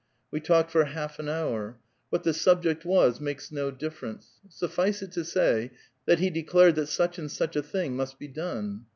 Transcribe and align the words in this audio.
We 0.31 0.39
talked 0.39 0.71
for 0.71 0.83
half 0.85 1.19
an 1.19 1.29
hour. 1.29 1.77
What 2.09 2.23
the 2.23 2.33
subject 2.33 2.85
was, 2.85 3.21
makes 3.21 3.51
no 3.51 3.69
difference; 3.69 4.39
suffice 4.49 5.03
it 5.03 5.11
to 5.11 5.23
say, 5.23 5.73
that 6.07 6.17
he 6.17 6.31
declared 6.31 6.73
that 6.77 6.87
such 6.87 7.19
and 7.19 7.29
such 7.31 7.55
a 7.55 7.61
thing 7.61 7.95
must 7.95 8.17
be 8.17 8.27
done. 8.27 8.85